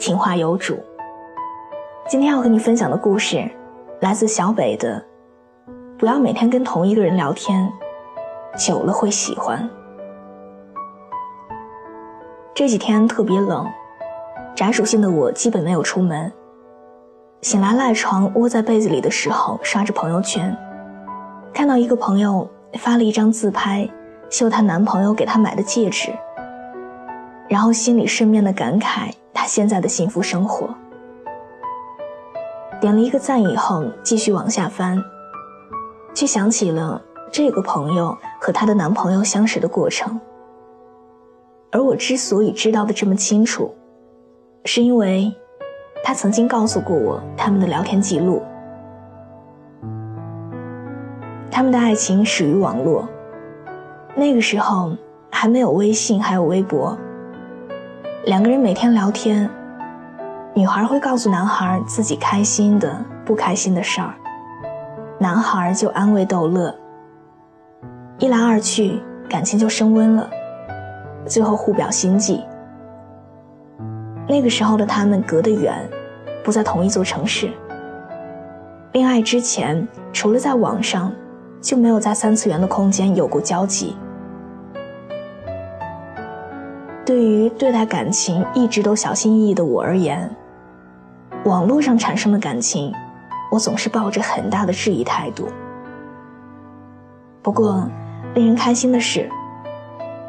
[0.00, 0.78] 情话有主。
[2.08, 3.46] 今天要和你分享的故事，
[4.00, 5.04] 来自小北的。
[5.98, 7.70] 不要每天跟同一个人聊天，
[8.56, 9.68] 久了会喜欢。
[12.54, 13.66] 这几天特别冷，
[14.56, 16.32] 宅属性的我基本没有出门。
[17.42, 20.56] 醒来赖床窝在被子里的时候，刷着朋友圈，
[21.52, 23.86] 看到一个朋友发了一张自拍，
[24.30, 26.10] 秀她男朋友给她买的戒指，
[27.48, 29.10] 然后心里顺便的感慨。
[29.50, 30.72] 现在的幸福生活，
[32.80, 35.02] 点了一个赞以后，继续往下翻，
[36.14, 40.20] 却想起了这个朋友和她的男朋友相识的过程。
[41.72, 43.74] 而我之所以知道的这么清楚，
[44.66, 45.34] 是因为
[46.04, 48.40] 他曾经告诉过我他们的聊天记录。
[51.50, 53.08] 他们的爱情始于网络，
[54.14, 54.96] 那个时候
[55.28, 56.96] 还没有微信，还有微博。
[58.24, 59.48] 两个人每天聊天，
[60.52, 64.12] 女孩会告诉男孩自己开心的、不开心的事儿，
[65.18, 66.74] 男孩就安慰逗乐。
[68.18, 70.28] 一来二去，感情就升温了，
[71.24, 72.44] 最后互表心迹。
[74.28, 75.88] 那个时候的他们隔得远，
[76.44, 77.50] 不在同一座城市。
[78.92, 81.10] 恋爱之前，除了在网上，
[81.62, 83.96] 就没有在三次元的空间有过交集。
[87.10, 90.30] 对于对待感情一直都小心翼翼的我而言，
[91.44, 92.94] 网络上产生的感情，
[93.50, 95.48] 我总是抱着很大的质疑态度。
[97.42, 97.84] 不过，
[98.36, 99.28] 令人开心的是，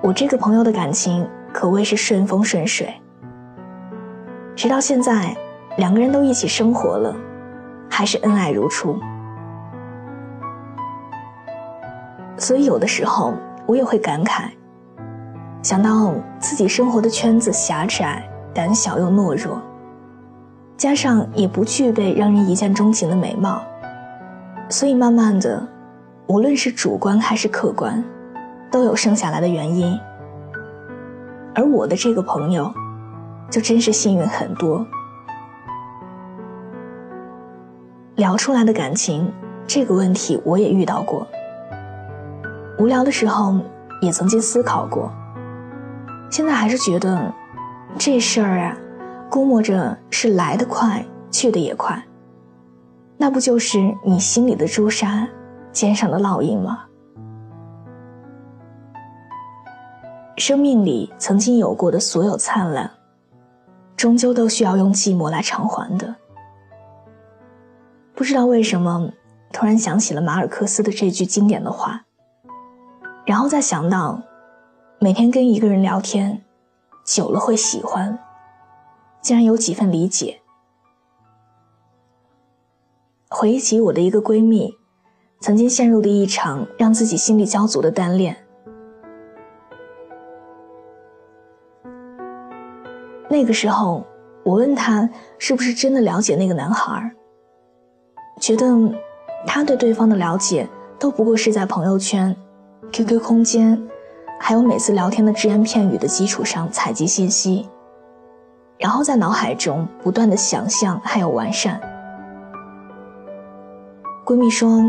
[0.00, 2.94] 我这个朋友的感情可谓是顺风顺水。
[4.54, 5.36] 直到现在，
[5.78, 7.12] 两个人都一起生活了，
[7.90, 8.96] 还是恩爱如初。
[12.36, 13.34] 所以有的时候，
[13.66, 14.50] 我也会感慨。
[15.62, 18.22] 想到自己生活的圈子狭窄、
[18.54, 19.60] 胆小又懦弱，
[20.76, 23.60] 加上也不具备让人一见钟情的美貌，
[24.68, 25.66] 所以慢慢的，
[26.28, 28.02] 无论是主观还是客观，
[28.70, 29.98] 都有剩下来的原因。
[31.54, 32.72] 而我的这个朋友，
[33.50, 34.86] 就真是幸运很多。
[38.14, 39.32] 聊出来的感情
[39.66, 41.26] 这个问题，我也遇到过。
[42.78, 43.56] 无聊的时候，
[44.00, 45.10] 也曾经思考过。
[46.30, 47.32] 现在还是觉得，
[47.98, 48.76] 这事儿啊，
[49.30, 52.00] 估摸着是来得快，去的也快。
[53.16, 55.26] 那不就是你心里的朱砂，
[55.72, 56.84] 肩上的烙印吗？
[60.36, 62.88] 生命里曾经有过的所有灿烂，
[63.96, 66.14] 终究都需要用寂寞来偿还的。
[68.14, 69.10] 不知道为什么，
[69.52, 72.02] 突然想起了马尔克斯的这句经典的话，
[73.24, 74.22] 然后再想到。
[75.00, 76.42] 每天跟一个人聊天，
[77.04, 78.18] 久了会喜欢，
[79.20, 80.40] 竟然有几分理解。
[83.28, 84.74] 回忆起我的一个闺蜜，
[85.38, 88.36] 曾经陷入的一场让自己心力交瘁的单恋。
[93.28, 94.04] 那个时候，
[94.42, 97.14] 我问她是不是真的了解那个男孩，
[98.40, 98.66] 觉得
[99.46, 102.34] 她对对方的了解都不过是在朋友圈、
[102.90, 103.80] QQ 空间。
[104.38, 107.68] 还有每次聊天的只言片语的基础上采集信息，
[108.78, 111.80] 然后在脑海中不断的想象还有完善。
[114.24, 114.82] 闺蜜说，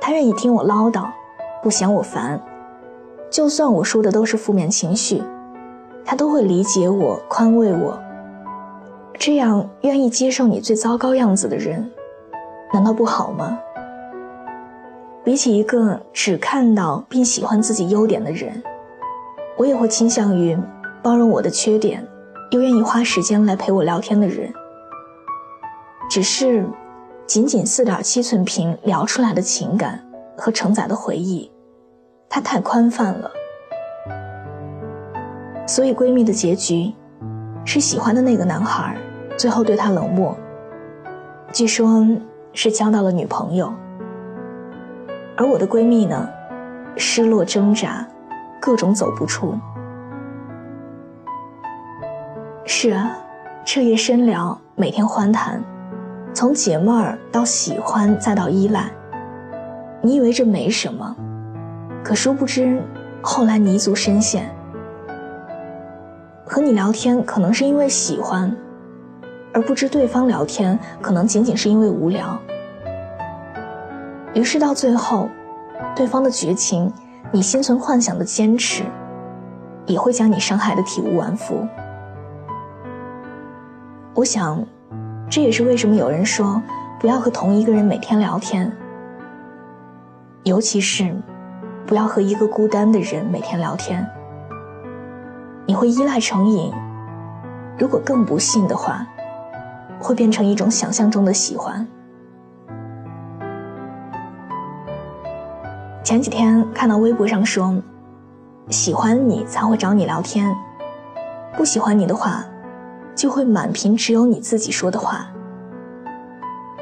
[0.00, 1.06] 她愿意听我唠叨，
[1.62, 2.40] 不嫌我烦，
[3.30, 5.22] 就算我说的都是负面情绪，
[6.04, 7.98] 她都会理解我、宽慰我。
[9.14, 11.90] 这样愿意接受你最糟糕样子的人，
[12.72, 13.58] 难道不好吗？
[15.28, 18.62] 比起一个只看到并喜欢自己优点的人，
[19.58, 20.58] 我也会倾向于
[21.02, 22.02] 包容我的缺点，
[22.50, 24.50] 又愿意花时间来陪我聊天的人。
[26.08, 26.66] 只是，
[27.26, 30.02] 仅仅四点七寸屏聊出来的情感
[30.34, 31.52] 和承载的回忆，
[32.30, 33.30] 它太宽泛了。
[35.66, 36.94] 所以闺蜜的结局，
[37.66, 38.96] 是喜欢的那个男孩
[39.36, 40.34] 最后对她冷漠，
[41.52, 42.02] 据说
[42.54, 43.70] 是交到了女朋友。
[45.38, 46.28] 而我的闺蜜呢，
[46.96, 48.04] 失落挣扎，
[48.60, 49.54] 各种走不出。
[52.66, 53.16] 是啊，
[53.64, 55.62] 彻夜深聊，每天欢谈，
[56.34, 58.90] 从解闷儿到喜欢，再到依赖。
[60.02, 61.14] 你以为这没什么，
[62.02, 62.82] 可殊不知，
[63.22, 64.50] 后来泥足深陷。
[66.44, 68.52] 和你聊天可能是因为喜欢，
[69.52, 72.36] 而不知对方聊天可能仅仅是因为无聊。
[74.34, 75.28] 于是到最后，
[75.96, 76.92] 对方的绝情，
[77.32, 78.84] 你心存幻想的坚持，
[79.86, 81.66] 也会将你伤害的体无完肤。
[84.14, 84.64] 我想，
[85.30, 86.60] 这也是为什么有人说
[87.00, 88.70] 不要和同一个人每天聊天，
[90.44, 91.16] 尤其是
[91.86, 94.06] 不要和一个孤单的人每天聊天。
[95.66, 96.72] 你会依赖成瘾，
[97.78, 99.06] 如果更不幸的话，
[99.98, 101.86] 会变成一种想象中的喜欢。
[106.08, 107.76] 前几天看到微博上说，
[108.70, 110.56] 喜欢你才会找你聊天，
[111.54, 112.42] 不喜欢你的话。
[113.14, 115.26] 就会满屏只有你自己说的话。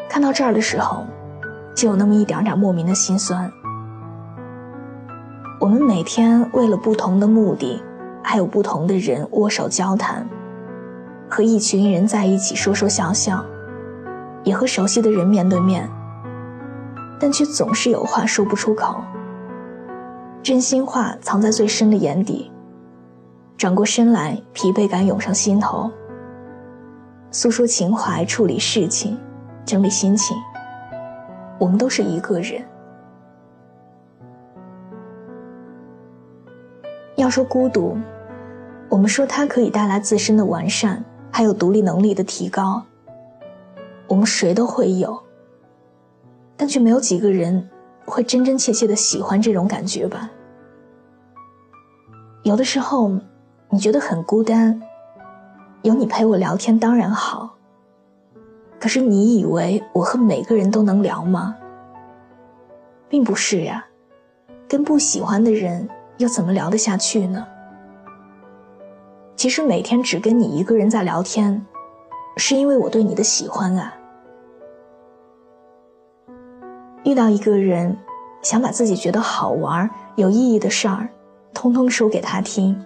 [0.08, 1.04] 看到这儿的时候，
[1.74, 3.50] 就有那么一点点莫名的心酸。
[5.58, 7.82] 我们每天为了不同的目的，
[8.22, 10.24] 还有不同的人握手交谈，
[11.28, 13.44] 和一群人在一起说说笑笑，
[14.44, 15.90] 也和熟悉的人面对面，
[17.18, 19.02] 但却总是有话说不出口。
[20.46, 22.52] 真心话藏在最深的眼底，
[23.56, 25.90] 转过身来，疲惫感涌上心头。
[27.32, 29.18] 诉说情怀，处理事情，
[29.64, 30.36] 整理心情。
[31.58, 32.64] 我们都是一个人。
[37.16, 37.98] 要说孤独，
[38.88, 42.80] 我们说它可以带来自身的完善，还有独立能力的提高。
[44.06, 45.20] 我们谁都会有，
[46.56, 47.68] 但却没有几个人
[48.04, 50.30] 会真真切切的喜欢这种感觉吧？
[52.46, 53.10] 有的时候，
[53.70, 54.80] 你觉得很孤单。
[55.82, 57.56] 有你陪我聊天当然好，
[58.78, 61.56] 可是你以为我和每个人都能聊吗？
[63.08, 63.84] 并不是呀，
[64.68, 65.88] 跟不喜欢的人
[66.18, 67.44] 又怎么聊得下去呢？
[69.34, 71.66] 其实每天只跟你一个人在聊天，
[72.36, 73.92] 是因为我对你的喜欢啊。
[77.02, 77.96] 遇到一个人，
[78.40, 81.08] 想把自己觉得好玩、有意义的事儿，
[81.56, 82.78] 通通说给他听。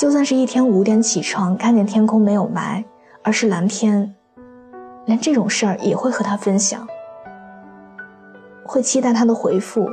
[0.00, 2.82] 就算是一天五点起床，看见天空没有霾，
[3.22, 4.14] 而是蓝天，
[5.04, 6.88] 连这种事儿也会和他分享，
[8.64, 9.86] 会期待他的回复。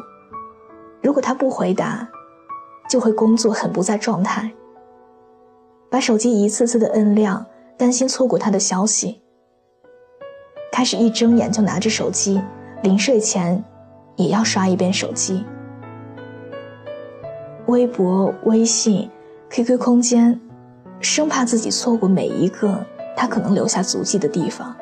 [1.02, 2.08] 如果他不回答，
[2.90, 4.50] 就会工作很不在状态，
[5.92, 7.46] 把手机一次次的摁亮，
[7.78, 9.22] 担心错过他的消息。
[10.72, 12.42] 开始一睁眼就拿着手机，
[12.82, 13.62] 临睡前
[14.16, 15.44] 也要刷一遍手机，
[17.68, 19.10] 微博、微信。
[19.48, 20.38] QQ 空间，
[21.00, 22.84] 生怕自己错过每一个
[23.16, 24.76] 他可能留下足迹的地方。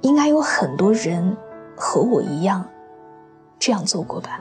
[0.00, 1.36] 应该有很多人
[1.76, 2.64] 和我一样
[3.58, 4.40] 这样做过吧？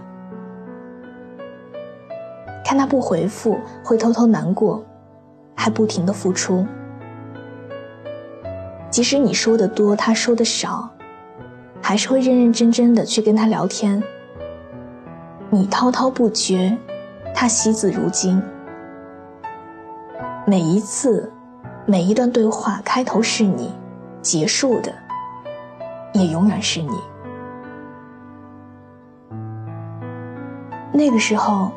[2.65, 4.83] 看他不回复，会偷偷难过，
[5.53, 6.65] 还不停的付出。
[8.89, 10.89] 即使你说的多，他说的少，
[11.81, 14.01] 还是会认认真真的去跟他聊天。
[15.53, 16.75] 你滔滔不绝，
[17.35, 18.41] 他惜字如金。
[20.47, 21.31] 每一次，
[21.85, 23.71] 每一段对话开头是你，
[24.19, 24.91] 结束的
[26.11, 26.97] 也永远是你。
[30.91, 31.71] 那个时候，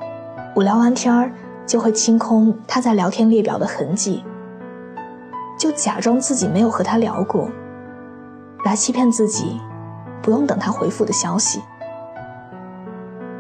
[0.55, 1.31] 我聊完天儿
[1.67, 4.25] 就会清空他在聊天列表的痕迹，
[5.59, 7.51] 就假装自己没有和他聊过，
[8.65, 9.61] 来欺骗自己，
[10.23, 11.61] 不用等他回复的消息。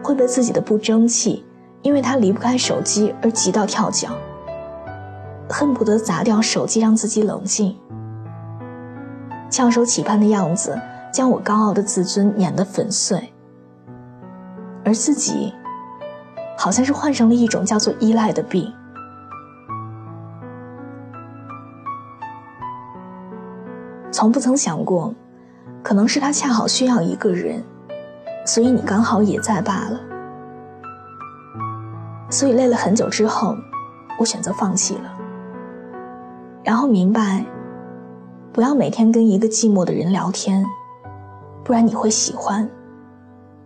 [0.06, 1.44] 会被自己的不争气，
[1.82, 4.10] 因为他离不开手机而急到跳脚，
[5.50, 7.76] 恨不得砸掉手机让自己冷静。
[9.50, 10.80] 翘首企盼的样子
[11.12, 13.32] 将我高傲的自尊碾得粉碎，
[14.84, 15.52] 而自己，
[16.56, 18.72] 好像是患上了一种叫做依赖的病。
[24.12, 25.12] 从不曾想过，
[25.82, 27.60] 可能是他恰好需要一个人。
[28.46, 30.00] 所以你刚好也在罢了。
[32.30, 33.56] 所以累了很久之后，
[34.18, 35.12] 我选择放弃了。
[36.64, 37.44] 然后明白，
[38.52, 40.64] 不要每天跟一个寂寞的人聊天，
[41.64, 42.68] 不然你会喜欢，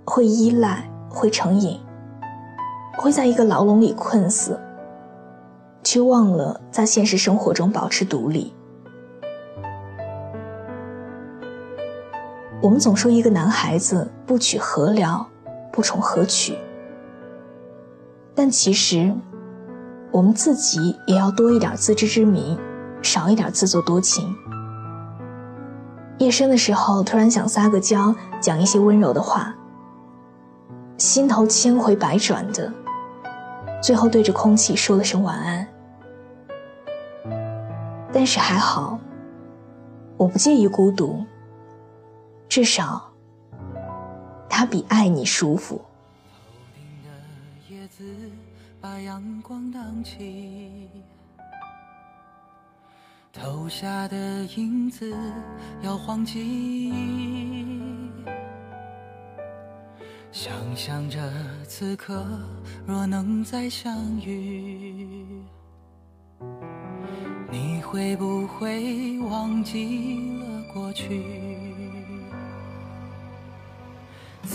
[0.04, 1.78] 会依赖，会成瘾，
[2.98, 4.58] 会在一个牢笼里困死，
[5.82, 8.52] 却忘了在现实生活中保持独立。
[12.62, 15.26] 我们总说一个男孩子不娶何聊，
[15.72, 16.58] 不宠何娶。
[18.34, 19.14] 但其实，
[20.10, 22.58] 我们自己也要多一点自知之明，
[23.00, 24.34] 少一点自作多情。
[26.18, 29.54] 夜深的时候，突然想撒个娇，讲一些温柔的话，
[30.98, 32.70] 心头千回百转的，
[33.82, 35.66] 最后对着空气说了声晚安。
[38.12, 38.98] 但是还好，
[40.18, 41.24] 我不介意孤独，
[42.50, 43.10] 至少，
[44.48, 45.80] 他比爱你舒服。
[48.80, 50.88] 把阳光荡起
[53.32, 55.14] 投下的影子
[55.82, 56.40] 摇晃记
[56.88, 56.92] 忆，
[60.32, 61.30] 想象着
[61.68, 62.26] 此刻
[62.86, 65.44] 若能再相遇，
[67.50, 71.69] 你会不会忘记了过去？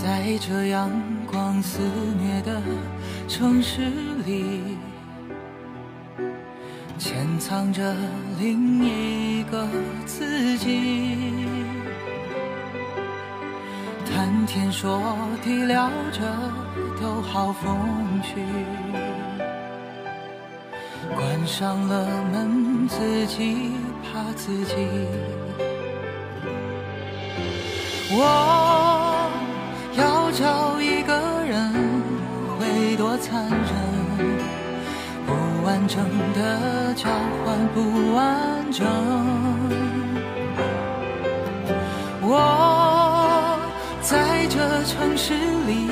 [0.03, 0.91] 在这阳
[1.25, 1.79] 光肆
[2.19, 2.61] 虐的
[3.29, 3.81] 城市
[4.25, 4.77] 里。
[6.97, 7.95] 潜藏着
[8.39, 9.67] 另一个
[10.05, 11.45] 自己，
[14.05, 15.01] 谈天说
[15.43, 16.21] 地聊着
[17.01, 18.41] 都好风趣，
[21.15, 23.71] 关上了门自己
[24.03, 24.75] 怕自己。
[28.17, 28.23] 我
[30.37, 31.13] 找一个
[31.47, 31.71] 人，
[32.59, 33.55] 会多残忍？
[35.25, 35.31] 不
[35.65, 37.09] 完整的交
[37.45, 38.85] 换不完整，
[42.21, 43.57] 我
[44.01, 45.87] 在这城市里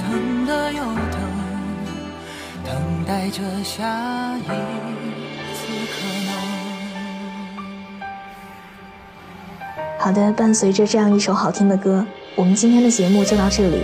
[0.00, 1.20] 等了又等，
[2.64, 2.74] 等
[3.06, 4.48] 待着下一
[5.52, 6.32] 次可能。
[9.98, 12.06] 好的，伴随着这样一首好听的歌，
[12.38, 13.82] 我们今天的节目就到这里。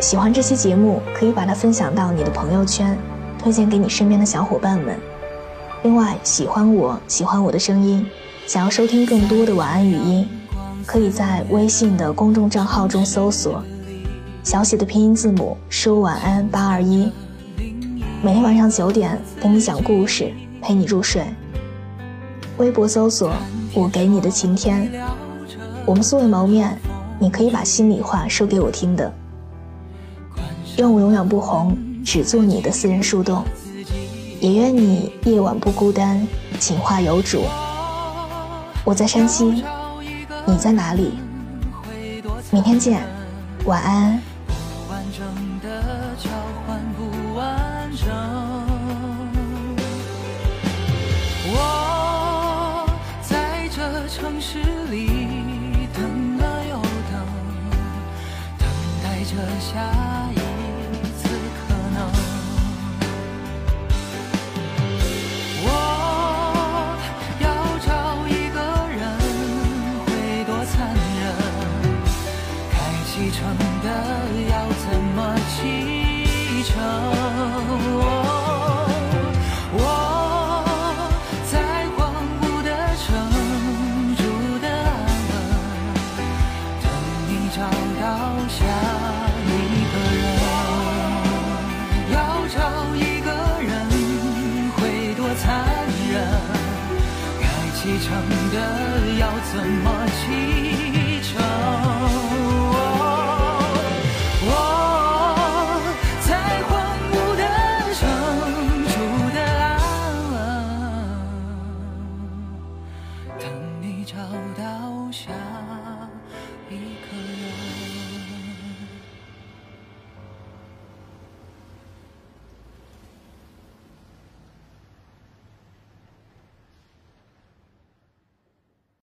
[0.00, 2.96] 喜欢这期节目，可以把它分享到你的朋友圈。
[3.38, 4.98] 推荐给你身边的小伙伴们。
[5.82, 8.06] 另外，喜欢我喜欢我的声音，
[8.46, 10.26] 想要收听更多的晚安语音，
[10.86, 13.62] 可以在微信的公众账号中搜索
[14.42, 17.12] 小写的拼音字母说晚安八二一。
[18.22, 20.32] 每天晚上九点给你讲故事，
[20.62, 21.22] 陪你入睡。
[22.56, 23.30] 微博搜索
[23.74, 24.90] 我给你的晴天，
[25.84, 26.76] 我们素未谋面，
[27.18, 29.12] 你可以把心里话说给我听的。
[30.76, 31.76] 愿我永远不红。
[32.04, 33.44] 只做你的私人树洞，
[34.40, 36.26] 也愿你夜晚不孤单，
[36.58, 37.42] 情话有主。
[38.82, 39.62] 我在山西，
[40.46, 41.12] 你在哪里？
[42.50, 43.02] 明天见，
[43.66, 44.18] 晚安。